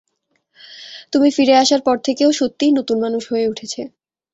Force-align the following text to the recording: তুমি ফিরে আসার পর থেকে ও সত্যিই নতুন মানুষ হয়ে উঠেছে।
তুমি 1.13 1.29
ফিরে 1.35 1.53
আসার 1.63 1.81
পর 1.83 1.97
থেকে 2.05 2.23
ও 2.25 2.39
সত্যিই 2.39 2.75
নতুন 2.79 2.97
মানুষ 3.05 3.23
হয়ে 3.31 3.49
উঠেছে। 3.51 3.81